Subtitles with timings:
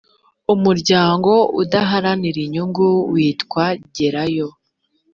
[0.53, 1.31] umuryango
[1.61, 3.65] udaharanira inyungu witwa
[3.95, 4.47] gerayo